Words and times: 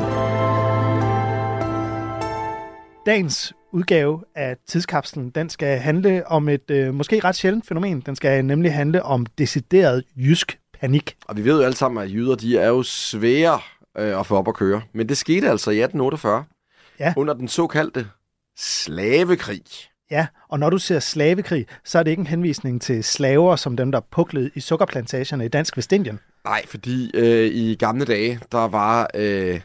Dagens 3.06 3.54
udgave 3.72 4.24
af 4.36 4.58
Tidskapslen, 4.68 5.30
den 5.30 5.50
skal 5.50 5.80
handle 5.80 6.28
om 6.28 6.50
et 6.50 6.72
øh, 6.72 6.94
måske 6.94 7.22
ret 7.24 7.36
sjældent 7.36 7.68
fænomen. 7.68 8.04
Den 8.06 8.16
skal 8.16 8.46
nemlig 8.46 8.74
handle 8.74 9.04
om 9.04 9.26
decideret 9.26 10.04
jysk 10.16 10.60
panik. 10.80 11.18
Og 11.28 11.38
vi 11.38 11.46
ved 11.46 11.58
jo 11.58 11.64
alle 11.64 11.76
sammen, 11.76 12.04
at 12.04 12.12
jyder 12.12 12.36
de 12.36 12.58
er 12.58 12.68
jo 12.68 12.84
svære 12.84 13.60
øh, 13.98 14.20
at 14.20 14.26
få 14.26 14.36
op 14.36 14.48
at 14.48 14.54
køre. 14.54 14.82
Men 14.94 15.10
det 15.10 15.18
skete 15.18 15.50
altså 15.50 15.72
i 15.72 15.82
1848 15.82 16.44
ja. 17.00 17.14
under 17.18 17.34
den 17.34 17.48
såkaldte 17.48 18.08
slavekrig. 18.58 19.93
Ja, 20.12 20.28
og 20.50 20.60
når 20.60 20.70
du 20.70 20.78
ser 20.78 21.00
slavekrig, 21.00 21.66
så 21.84 22.00
er 22.00 22.04
det 22.04 22.12
ikke 22.12 22.22
en 22.22 22.28
henvisning 22.28 22.82
til 22.82 23.04
slaver 23.04 23.56
som 23.56 23.78
dem, 23.78 23.92
der 23.92 24.00
puklede 24.12 24.52
i 24.56 24.60
sukkerplantagerne 24.60 25.46
i 25.46 25.48
Dansk 25.48 25.78
Vestindien. 25.78 26.20
Nej, 26.44 26.66
fordi 26.68 27.12
øh, 27.14 27.52
i 27.54 27.76
gamle 27.76 28.06
dage, 28.06 28.40
der 28.52 28.68
var 28.68 29.10
øh, 29.16 29.62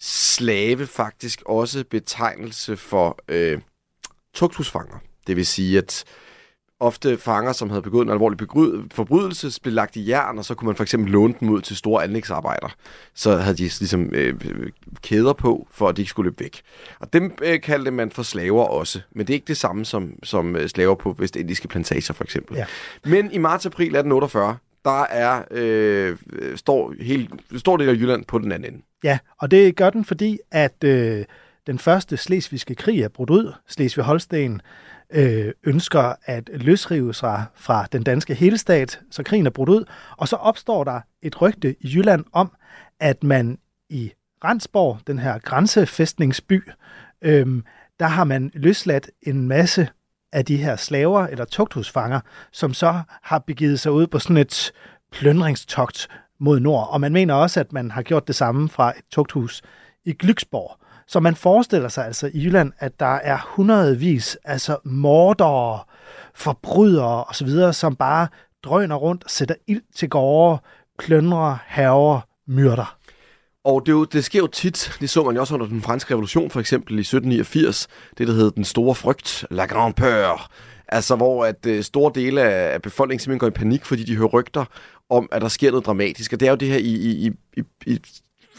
slave 0.00 0.86
faktisk 0.86 1.42
også 1.46 1.84
betegnelse 1.90 2.76
for 2.76 3.18
øh, 3.28 3.60
tugthusfanger. 4.34 4.96
Det 5.26 5.36
vil 5.36 5.46
sige, 5.46 5.78
at 5.78 6.04
ofte 6.80 7.18
fanger, 7.18 7.52
som 7.52 7.70
havde 7.70 7.82
begået 7.82 8.04
en 8.04 8.12
alvorlig 8.12 8.38
forbrydelse, 8.92 9.60
blev 9.62 9.74
lagt 9.74 9.96
i 9.96 10.08
jern, 10.08 10.38
og 10.38 10.44
så 10.44 10.54
kunne 10.54 10.66
man 10.66 10.76
for 10.76 10.82
eksempel 10.82 11.12
låne 11.12 11.34
dem 11.40 11.48
ud 11.48 11.60
til 11.60 11.76
store 11.76 12.04
anlægsarbejder. 12.04 12.74
Så 13.14 13.36
havde 13.36 13.56
de 13.56 13.62
ligesom 13.62 14.10
øh, 14.12 14.34
kæder 15.02 15.32
på, 15.32 15.68
for 15.70 15.88
at 15.88 15.96
de 15.96 16.02
ikke 16.02 16.10
skulle 16.10 16.30
løbe 16.30 16.40
væk. 16.40 16.62
Og 17.00 17.12
dem 17.12 17.38
øh, 17.42 17.60
kaldte 17.60 17.90
man 17.90 18.10
for 18.10 18.22
slaver 18.22 18.64
også, 18.64 19.00
men 19.12 19.26
det 19.26 19.32
er 19.32 19.34
ikke 19.34 19.48
det 19.48 19.56
samme 19.56 19.84
som, 19.84 20.12
som 20.22 20.56
øh, 20.56 20.68
slaver 20.68 20.94
på 20.94 21.14
vestindiske 21.18 21.68
plantager 21.68 22.12
for 22.12 22.24
eksempel. 22.24 22.56
Ja. 22.56 22.64
Men 23.04 23.32
i 23.32 23.38
marts-april 23.38 23.86
1848, 23.86 24.56
der 24.84 25.02
er 25.02 25.42
øh, 25.50 26.16
står 26.56 26.94
helt 27.00 27.30
stor 27.56 27.76
del 27.76 27.88
af 27.88 27.94
Jylland 27.94 28.24
på 28.24 28.38
den 28.38 28.52
anden 28.52 28.72
ende. 28.72 28.84
Ja, 29.04 29.18
og 29.40 29.50
det 29.50 29.76
gør 29.76 29.90
den, 29.90 30.04
fordi 30.04 30.38
at 30.50 30.84
øh, 30.84 31.24
den 31.66 31.78
første 31.78 32.16
slesvigske 32.16 32.74
krig 32.74 33.02
er 33.02 33.08
brudt 33.08 33.30
ud. 33.30 33.52
Slesvig-Holsten 33.68 34.60
øh, 35.10 35.52
ønsker 35.64 36.12
at 36.24 36.50
løsrive 36.54 37.14
sig 37.14 37.44
fra 37.54 37.86
den 37.92 38.02
danske 38.02 38.34
helstat, 38.34 39.00
så 39.10 39.22
krigen 39.22 39.46
er 39.46 39.50
brudt 39.50 39.68
ud. 39.68 39.84
Og 40.16 40.28
så 40.28 40.36
opstår 40.36 40.84
der 40.84 41.00
et 41.22 41.42
rygte 41.42 41.76
i 41.80 41.94
Jylland 41.94 42.24
om, 42.32 42.52
at 43.00 43.24
man 43.24 43.58
i 43.88 44.12
Randsborg, 44.44 44.98
den 45.06 45.18
her 45.18 45.38
grænsefæstningsby, 45.38 46.70
øh, 47.22 47.62
der 48.00 48.06
har 48.06 48.24
man 48.24 48.50
løsladt 48.54 49.10
en 49.22 49.48
masse 49.48 49.88
af 50.32 50.44
de 50.44 50.56
her 50.56 50.76
slaver 50.76 51.26
eller 51.26 51.44
tugthusfanger, 51.44 52.20
som 52.52 52.74
så 52.74 53.00
har 53.22 53.38
begivet 53.38 53.80
sig 53.80 53.92
ud 53.92 54.06
på 54.06 54.18
sådan 54.18 54.36
et 54.36 54.72
pløndringstogt 55.12 56.08
mod 56.38 56.60
nord. 56.60 56.88
Og 56.90 57.00
man 57.00 57.12
mener 57.12 57.34
også, 57.34 57.60
at 57.60 57.72
man 57.72 57.90
har 57.90 58.02
gjort 58.02 58.26
det 58.26 58.34
samme 58.34 58.68
fra 58.68 58.90
et 58.98 59.04
tugthus 59.10 59.62
i 60.04 60.12
Glyksborg. 60.12 60.85
Så 61.08 61.20
man 61.20 61.36
forestiller 61.36 61.88
sig 61.88 62.06
altså 62.06 62.30
i 62.34 62.44
Jylland, 62.44 62.72
at 62.78 63.00
der 63.00 63.14
er 63.14 63.38
hundredvis, 63.46 64.38
altså 64.44 64.76
mordere, 64.84 65.80
forbrydere 66.34 67.24
osv., 67.24 67.72
som 67.72 67.96
bare 67.96 68.28
drøner 68.62 68.96
rundt, 68.96 69.24
sætter 69.30 69.54
ild 69.66 69.82
til 69.94 70.08
gårde, 70.08 70.62
pløndrer, 70.98 71.58
haver, 71.66 72.20
myrder. 72.46 72.96
Og 73.64 73.86
det, 73.86 73.92
jo, 73.92 74.04
det 74.04 74.24
sker 74.24 74.38
jo 74.38 74.46
tit, 74.46 74.92
det 75.00 75.10
så 75.10 75.24
man 75.24 75.34
jo 75.34 75.40
også 75.40 75.54
under 75.54 75.66
den 75.66 75.82
franske 75.82 76.14
revolution, 76.14 76.50
for 76.50 76.60
eksempel 76.60 76.98
i 76.98 77.00
1789, 77.00 77.88
det 78.18 78.28
der 78.28 78.34
hed 78.34 78.50
Den 78.50 78.64
Store 78.64 78.94
Frygt, 78.94 79.46
La 79.50 79.66
Grande 79.66 79.94
Peur, 79.94 80.50
altså 80.88 81.16
hvor 81.16 81.44
at 81.44 81.66
øh, 81.66 81.82
store 81.82 82.12
dele 82.14 82.42
af 82.42 82.82
befolkningen 82.82 83.20
simpelthen 83.20 83.38
går 83.38 83.46
i 83.46 83.50
panik, 83.50 83.84
fordi 83.84 84.04
de 84.04 84.16
hører 84.16 84.28
rygter 84.28 84.64
om, 85.10 85.28
at 85.32 85.42
der 85.42 85.48
sker 85.48 85.70
noget 85.70 85.86
dramatisk. 85.86 86.32
Og 86.32 86.40
det 86.40 86.46
er 86.46 86.50
jo 86.50 86.56
det 86.56 86.68
her 86.68 86.78
i, 86.78 86.94
i, 86.94 87.30
i, 87.56 87.62
i 87.86 88.00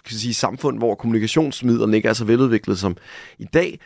kan 0.08 0.18
sige, 0.18 0.34
samfund, 0.34 0.78
hvor 0.78 0.96
kommunikationsmidlerne 0.96 1.98
ikke 1.98 2.10
er 2.10 2.14
så 2.14 2.26
veludviklet 2.26 2.80
som 2.80 2.98
i 3.40 3.46
dag, 3.46 3.80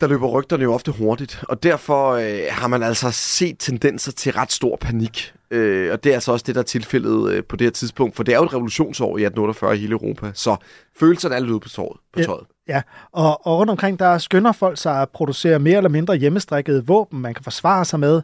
der 0.00 0.08
løber 0.08 0.28
rygterne 0.28 0.62
jo 0.62 0.74
ofte 0.74 0.92
hurtigt, 0.92 1.44
og 1.48 1.62
derfor 1.62 2.10
øh, 2.10 2.42
har 2.50 2.68
man 2.68 2.82
altså 2.82 3.10
set 3.10 3.56
tendenser 3.58 4.12
til 4.12 4.32
ret 4.32 4.52
stor 4.52 4.76
panik. 4.76 5.32
Øh, 5.50 5.92
og 5.92 6.04
det 6.04 6.10
er 6.10 6.14
altså 6.14 6.32
også 6.32 6.44
det, 6.46 6.54
der 6.54 6.60
er 6.60 6.64
tilfældet 6.64 7.32
øh, 7.32 7.44
på 7.44 7.56
det 7.56 7.64
her 7.64 7.70
tidspunkt, 7.70 8.16
for 8.16 8.22
det 8.22 8.34
er 8.34 8.38
jo 8.38 8.44
et 8.44 8.54
revolutionsår 8.54 9.18
i 9.18 9.24
1848 9.24 9.76
i 9.76 9.78
hele 9.78 9.92
Europa, 9.92 10.30
så 10.34 10.56
følelserne 10.96 11.34
er 11.34 11.38
lidt 11.38 11.50
ude 11.50 11.60
på 11.60 11.68
tøjet. 11.68 11.96
På 12.12 12.20
tøjet. 12.22 12.46
Ja. 12.68 12.82
Og, 13.12 13.46
og 13.46 13.58
rundt 13.58 13.70
omkring, 13.70 13.98
der 13.98 14.18
skynder 14.18 14.52
folk 14.52 14.78
sig 14.78 15.02
at 15.02 15.08
producere 15.08 15.58
mere 15.58 15.76
eller 15.76 15.90
mindre 15.90 16.16
hjemmestrikkede 16.16 16.86
våben, 16.86 17.20
man 17.20 17.34
kan 17.34 17.44
forsvare 17.44 17.84
sig 17.84 18.00
med. 18.00 18.22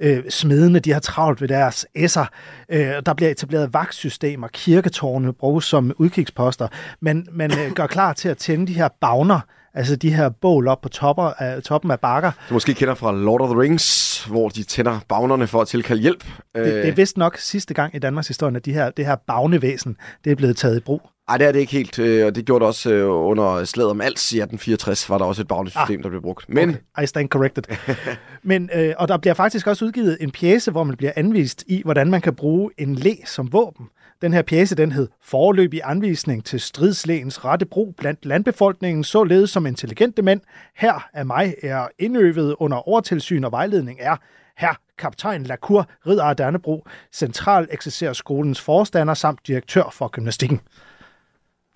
Øh, 0.00 0.22
smedene, 0.28 0.78
de 0.78 0.92
har 0.92 1.00
travlt 1.00 1.40
ved 1.40 1.48
deres 1.48 1.86
esser. 1.94 2.24
Øh, 2.68 2.92
der 3.06 3.14
bliver 3.14 3.30
etableret 3.30 3.74
vagtsystemer, 3.74 4.48
kirketårne 4.48 5.32
bruges 5.32 5.64
som 5.64 5.92
udkigsposter. 5.98 6.68
Men 7.00 7.26
man 7.32 7.50
øh, 7.58 7.72
gør 7.72 7.86
klar 7.86 8.12
til 8.12 8.28
at 8.28 8.38
tænde 8.38 8.66
de 8.66 8.74
her 8.74 8.88
bagner, 9.00 9.40
Altså 9.74 9.96
de 9.96 10.14
her 10.14 10.28
bål 10.28 10.68
op 10.68 10.80
på 10.80 10.88
topper 10.88 11.22
af, 11.22 11.62
toppen 11.62 11.90
af 11.90 12.00
bakker. 12.00 12.32
Du 12.48 12.54
måske 12.54 12.74
kender 12.74 12.94
fra 12.94 13.12
Lord 13.12 13.40
of 13.40 13.50
the 13.50 13.60
Rings, 13.60 14.24
hvor 14.24 14.48
de 14.48 14.62
tænder 14.62 15.00
bagnerne 15.08 15.46
for 15.46 15.60
at 15.60 15.68
tilkalde 15.68 16.02
hjælp. 16.02 16.24
Det, 16.54 16.64
det 16.64 16.88
er 16.88 16.92
vist 16.92 17.16
nok 17.16 17.38
sidste 17.38 17.74
gang 17.74 17.94
i 17.94 17.98
Danmarks 17.98 18.28
historie, 18.28 18.56
at 18.56 18.64
de 18.64 18.72
her, 18.72 18.90
det 18.90 19.06
her 19.06 19.16
bagnevæsen 19.26 19.96
det 20.24 20.32
er 20.32 20.36
blevet 20.36 20.56
taget 20.56 20.76
i 20.76 20.80
brug. 20.80 21.02
Nej, 21.30 21.38
det 21.38 21.46
er 21.46 21.52
det 21.52 21.60
ikke 21.60 21.72
helt, 21.72 21.98
øh, 21.98 22.26
og 22.26 22.34
det 22.34 22.46
gjorde 22.46 22.60
det 22.60 22.66
også 22.66 22.90
øh, 22.90 23.10
under 23.10 23.64
slaget 23.64 23.90
om 23.90 24.00
Als 24.00 24.32
i 24.32 24.36
1864, 24.36 25.10
var 25.10 25.18
der 25.18 25.24
også 25.24 25.42
et 25.42 25.48
bagnesystem, 25.48 25.98
ah, 25.98 26.02
der 26.02 26.08
blev 26.08 26.22
brugt. 26.22 26.48
Men... 26.48 26.68
Okay, 26.68 27.02
I 27.02 27.06
stand 27.06 27.28
corrected. 27.28 27.62
Men, 28.42 28.70
øh, 28.74 28.94
og 28.98 29.08
der 29.08 29.16
bliver 29.16 29.34
faktisk 29.34 29.66
også 29.66 29.84
udgivet 29.84 30.16
en 30.20 30.30
pjæse, 30.30 30.70
hvor 30.70 30.84
man 30.84 30.96
bliver 30.96 31.12
anvist 31.16 31.64
i, 31.66 31.82
hvordan 31.84 32.10
man 32.10 32.20
kan 32.20 32.34
bruge 32.34 32.70
en 32.78 32.94
læ 32.94 33.14
som 33.26 33.52
våben. 33.52 33.86
Den 34.22 34.32
her 34.32 34.42
pjæse, 34.42 34.74
den 34.74 34.92
hed 34.92 35.08
Forløbig 35.22 35.80
anvisning 35.84 36.44
til 36.44 36.60
stridslægens 36.60 37.44
rette 37.44 37.66
brug 37.66 37.94
blandt 37.98 38.26
landbefolkningen, 38.26 39.04
således 39.04 39.50
som 39.50 39.66
intelligente 39.66 40.22
mænd. 40.22 40.40
Her 40.76 41.08
af 41.12 41.26
mig 41.26 41.54
er 41.62 41.88
indøvet 41.98 42.54
under 42.58 42.88
overtilsyn 42.88 43.44
og 43.44 43.52
vejledning 43.52 43.98
er 44.00 44.16
her 44.56 44.74
kaptajn 44.98 45.42
Lacour, 45.42 45.88
ridder 46.06 46.24
af 46.24 46.36
Dannebro, 46.36 46.86
central 47.12 47.68
skolens 48.12 48.60
forstander 48.60 49.14
samt 49.14 49.40
direktør 49.46 49.90
for 49.92 50.08
gymnastikken. 50.08 50.60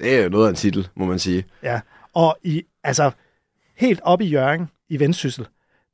Det 0.04 0.18
er 0.18 0.22
jo 0.22 0.28
noget 0.28 0.46
af 0.46 0.50
en 0.50 0.56
titel, 0.56 0.88
må 0.94 1.04
man 1.04 1.18
sige. 1.18 1.44
Ja, 1.62 1.80
og 2.14 2.36
i, 2.42 2.62
altså, 2.84 3.10
helt 3.76 4.00
op 4.02 4.20
i 4.20 4.24
Jørgen 4.24 4.70
i 4.88 4.98
Vendsyssel, 4.98 5.46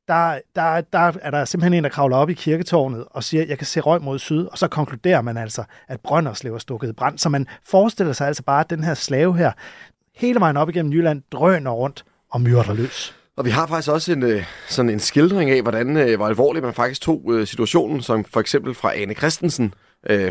der, 0.07 0.39
der, 0.55 0.81
der 0.81 1.11
er 1.21 1.31
der 1.31 1.45
simpelthen 1.45 1.73
en, 1.73 1.83
der 1.83 1.89
kravler 1.89 2.17
op 2.17 2.29
i 2.29 2.33
kirketårnet 2.33 3.05
og 3.11 3.23
siger, 3.23 3.45
jeg 3.45 3.57
kan 3.57 3.67
se 3.67 3.79
røg 3.79 4.01
mod 4.01 4.19
syd, 4.19 4.45
og 4.45 4.57
så 4.57 4.67
konkluderer 4.67 5.21
man 5.21 5.37
altså, 5.37 5.63
at 5.87 5.99
Brønderslev 5.99 6.53
er 6.53 6.57
stukket 6.57 6.89
i 6.89 6.93
brand. 6.93 7.17
Så 7.17 7.29
man 7.29 7.47
forestiller 7.63 8.13
sig 8.13 8.27
altså 8.27 8.43
bare, 8.43 8.59
at 8.59 8.69
den 8.69 8.83
her 8.83 8.93
slave 8.93 9.37
her, 9.37 9.51
hele 10.15 10.39
vejen 10.39 10.57
op 10.57 10.69
igennem 10.69 10.93
Jylland, 10.93 11.21
drøner 11.31 11.71
rundt 11.71 12.05
og 12.29 12.41
myrder 12.41 12.73
løs. 12.73 13.15
Og 13.37 13.45
vi 13.45 13.49
har 13.49 13.67
faktisk 13.67 13.91
også 13.91 14.11
en, 14.11 14.23
øh, 14.23 14.45
sådan 14.67 14.89
en 14.89 14.99
skildring 14.99 15.49
af, 15.49 15.61
hvordan, 15.61 15.97
øh, 15.97 16.15
hvor 16.15 16.27
alvorligt 16.27 16.65
man 16.65 16.73
faktisk 16.73 17.01
tog 17.01 17.23
øh, 17.33 17.47
situationen, 17.47 18.01
som 18.01 18.25
for 18.25 18.39
eksempel 18.39 18.73
fra 18.73 18.95
Anne 18.95 19.13
Christensen, 19.13 19.73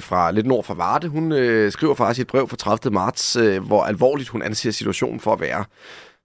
fra 0.00 0.30
lidt 0.30 0.46
nord 0.46 0.64
for 0.64 0.74
Varde. 0.74 1.08
Hun 1.08 1.30
skriver 1.70 1.94
faktisk 1.94 2.20
et 2.20 2.26
brev 2.26 2.48
fra 2.48 2.56
30. 2.56 2.94
marts, 2.94 3.36
hvor 3.66 3.82
alvorligt 3.84 4.28
hun 4.28 4.42
anser 4.42 4.70
situationen 4.70 5.20
for 5.20 5.32
at 5.32 5.40
være. 5.40 5.64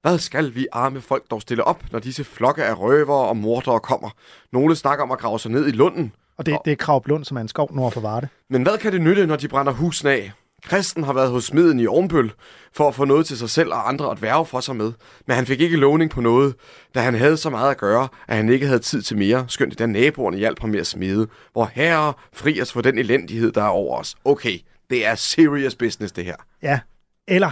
Hvad 0.01 0.17
skal 0.19 0.55
vi 0.55 0.67
arme 0.71 1.01
folk 1.01 1.23
dog 1.31 1.41
stille 1.41 1.63
op, 1.63 1.83
når 1.91 1.99
disse 1.99 2.23
flokke 2.23 2.63
af 2.63 2.79
røvere 2.79 3.27
og 3.27 3.37
mordere 3.37 3.79
kommer? 3.79 4.09
Nogle 4.53 4.75
snakker 4.75 5.03
om 5.03 5.11
at 5.11 5.19
grave 5.19 5.39
sig 5.39 5.51
ned 5.51 5.67
i 5.67 5.71
lunden. 5.71 6.11
Og 6.37 6.45
det, 6.45 6.57
det 6.65 6.71
er 6.71 6.75
Krav 6.75 7.03
Lund, 7.05 7.25
som 7.25 7.37
er 7.37 7.41
en 7.41 7.47
skov 7.47 7.75
nord 7.75 7.91
for 7.91 8.01
Varde. 8.01 8.27
Men 8.49 8.63
hvad 8.63 8.77
kan 8.77 8.91
det 8.91 9.01
nytte, 9.01 9.27
når 9.27 9.35
de 9.35 9.47
brænder 9.47 9.73
husene 9.73 10.11
af? 10.11 10.31
Kristen 10.65 11.03
har 11.03 11.13
været 11.13 11.31
hos 11.31 11.43
smeden 11.43 11.79
i 11.79 11.87
Ormbøl 11.87 12.31
for 12.73 12.87
at 12.87 12.95
få 12.95 13.05
noget 13.05 13.25
til 13.25 13.37
sig 13.37 13.49
selv 13.49 13.73
og 13.73 13.89
andre 13.89 14.11
at 14.11 14.21
værve 14.21 14.45
for 14.45 14.59
sig 14.59 14.75
med, 14.75 14.93
men 15.27 15.35
han 15.35 15.45
fik 15.45 15.61
ikke 15.61 15.77
lovning 15.77 16.11
på 16.11 16.21
noget, 16.21 16.55
da 16.95 16.99
han 16.99 17.15
havde 17.15 17.37
så 17.37 17.49
meget 17.49 17.71
at 17.71 17.77
gøre, 17.77 18.07
at 18.27 18.35
han 18.35 18.49
ikke 18.49 18.67
havde 18.67 18.79
tid 18.79 19.01
til 19.01 19.17
mere, 19.17 19.45
skønt 19.47 19.79
da 19.79 19.85
naboerne 19.85 20.37
hjalp 20.37 20.59
ham 20.59 20.69
med 20.69 20.79
at 20.79 20.87
smide. 20.87 21.27
Hvor 21.51 21.71
herre 21.73 22.13
fri 22.33 22.61
os 22.61 22.71
for 22.71 22.81
den 22.81 22.97
elendighed, 22.97 23.51
der 23.51 23.63
er 23.63 23.67
over 23.67 23.99
os. 23.99 24.15
Okay, 24.25 24.59
det 24.89 25.05
er 25.05 25.15
serious 25.15 25.75
business, 25.75 26.13
det 26.13 26.25
her. 26.25 26.35
Ja, 26.61 26.79
eller 27.27 27.51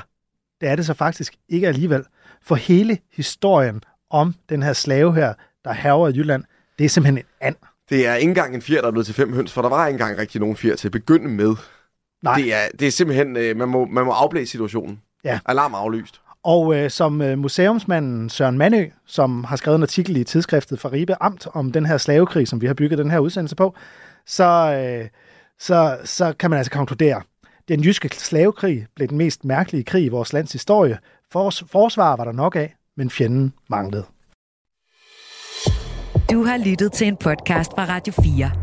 det 0.62 0.70
er 0.70 0.76
det 0.76 0.86
så 0.86 0.94
faktisk 0.94 1.34
ikke 1.50 1.68
alligevel. 1.68 2.04
For 2.44 2.56
hele 2.56 2.98
historien 3.14 3.84
om 4.10 4.36
den 4.50 4.64
her 4.64 4.74
slave 4.74 5.16
her, 5.16 5.34
der 5.64 5.72
haver 5.72 6.08
i 6.10 6.12
Jylland, 6.12 6.44
det 6.80 6.86
er 6.86 6.90
simpelthen 6.90 7.18
en 7.18 7.24
and. 7.42 7.56
Det 7.90 8.08
er 8.08 8.16
ikke 8.16 8.30
engang 8.30 8.56
en 8.56 8.62
fjer, 8.62 8.82
der 8.82 8.88
er 8.88 8.92
blevet 8.92 9.06
til 9.06 9.16
fem 9.16 9.34
høns, 9.34 9.54
for 9.54 9.62
der 9.62 9.70
var 9.70 9.88
ikke 9.88 9.96
engang 9.96 10.18
rigtig 10.18 10.42
nogen 10.42 10.56
fjer 10.56 10.76
til 10.76 10.88
at 10.88 10.92
begynde 10.92 11.30
med. 11.30 11.56
Nej. 12.24 12.36
Det 12.36 12.54
er, 12.54 12.68
det 12.80 12.88
er 12.88 12.92
simpelthen, 12.92 13.38
øh, 13.38 13.58
man, 13.58 13.70
må, 13.70 13.86
man 13.86 14.06
må 14.06 14.12
afblæse 14.12 14.52
situationen. 14.52 15.02
Ja. 15.24 15.40
Alarm 15.46 15.74
aflyst. 15.74 16.22
Og 16.44 16.76
øh, 16.76 16.90
som 16.90 17.22
øh, 17.22 17.38
museumsmanden 17.38 18.30
Søren 18.30 18.58
Manø, 18.58 18.90
som 19.06 19.44
har 19.44 19.56
skrevet 19.56 19.76
en 19.76 19.84
artikel 19.84 20.18
i 20.18 20.24
tidsskriftet 20.24 20.80
fra 20.80 20.90
Ribe 20.90 21.24
Amt 21.24 21.48
om 21.54 21.72
den 21.72 21.86
her 21.86 21.98
slavekrig, 21.98 22.48
som 22.48 22.62
vi 22.62 22.68
har 22.68 22.74
bygget 22.74 22.98
den 22.98 23.12
her 23.12 23.20
udsendelse 23.20 23.56
på, 23.56 23.76
så, 24.26 24.44
øh, 24.44 25.10
så, 25.60 25.98
så 26.04 26.34
kan 26.40 26.50
man 26.50 26.58
altså 26.58 26.72
konkludere, 26.72 27.22
den 27.68 27.80
jyske 27.84 28.10
slavekrig 28.10 28.88
blev 28.96 29.08
den 29.08 29.18
mest 29.18 29.46
mærkelige 29.46 29.84
krig 29.84 30.06
i 30.06 30.10
vores 30.10 30.34
lands 30.34 30.52
historie. 30.54 30.98
Fors, 31.32 31.64
forsvar 31.72 32.16
var 32.16 32.24
der 32.24 32.32
nok 32.32 32.56
af, 32.56 32.76
men 32.98 33.10
fjenden 33.10 33.54
manglede. 33.70 34.06
Du 36.32 36.44
har 36.44 36.58
lyttet 36.66 36.92
til 36.92 37.08
en 37.08 37.18
podcast 37.18 37.72
fra 37.72 37.86
Radio 37.86 38.14
4. 38.24 38.63